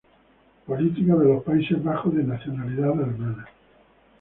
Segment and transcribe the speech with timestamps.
[0.65, 3.45] Político de los Países Bajos de nacionalidad alemana.